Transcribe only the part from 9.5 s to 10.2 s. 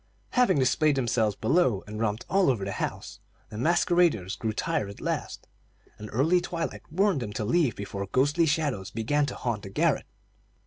the garret.